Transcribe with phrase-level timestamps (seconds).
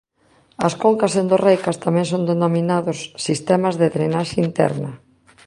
[0.67, 4.91] As concas endorreicas tamén son denominados "sistemas de drenaxe interna".